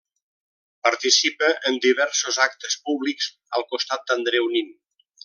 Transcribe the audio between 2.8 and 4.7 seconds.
públics al costat d'Andreu